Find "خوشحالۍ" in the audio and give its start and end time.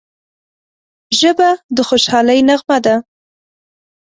1.87-2.39